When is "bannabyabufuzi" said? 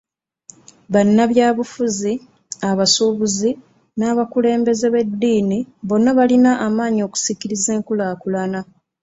0.93-2.13